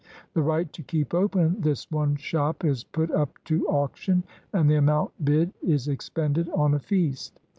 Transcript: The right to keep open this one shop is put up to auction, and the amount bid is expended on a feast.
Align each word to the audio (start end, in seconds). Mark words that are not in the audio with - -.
The 0.33 0.41
right 0.41 0.73
to 0.73 0.81
keep 0.81 1.13
open 1.13 1.61
this 1.61 1.91
one 1.91 2.15
shop 2.15 2.65
is 2.65 2.83
put 2.85 3.11
up 3.11 3.37
to 3.43 3.67
auction, 3.67 4.23
and 4.51 4.67
the 4.67 4.73
amount 4.77 5.11
bid 5.23 5.53
is 5.61 5.87
expended 5.87 6.49
on 6.55 6.73
a 6.73 6.79
feast. 6.79 7.39